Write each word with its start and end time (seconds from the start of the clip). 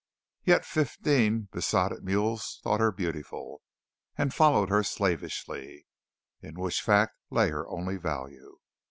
Yet 0.43 0.65
fifteen 0.65 1.47
besotted 1.51 2.03
mules 2.03 2.59
thought 2.63 2.79
her 2.79 2.91
beautiful, 2.91 3.61
and 4.17 4.33
followed 4.33 4.69
her 4.69 4.81
slavishly, 4.81 5.85
in 6.41 6.59
which 6.59 6.81
fact 6.81 7.15
lay 7.29 7.51
her 7.51 7.67
only 7.69 7.97
value. 7.97 8.57